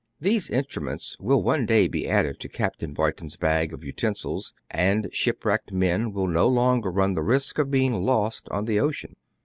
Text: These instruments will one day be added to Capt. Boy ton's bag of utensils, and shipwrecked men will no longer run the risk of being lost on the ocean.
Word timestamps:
These 0.19 0.49
instruments 0.49 1.15
will 1.19 1.43
one 1.43 1.67
day 1.67 1.87
be 1.87 2.09
added 2.09 2.39
to 2.39 2.49
Capt. 2.49 2.79
Boy 2.95 3.11
ton's 3.11 3.37
bag 3.37 3.71
of 3.71 3.83
utensils, 3.83 4.51
and 4.71 5.07
shipwrecked 5.13 5.71
men 5.71 6.11
will 6.11 6.25
no 6.27 6.47
longer 6.47 6.89
run 6.89 7.13
the 7.13 7.21
risk 7.21 7.59
of 7.59 7.69
being 7.69 8.01
lost 8.03 8.49
on 8.49 8.65
the 8.65 8.79
ocean. 8.79 9.15